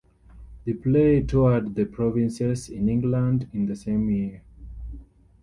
[0.65, 4.41] The play toured the provinces in England in the same year.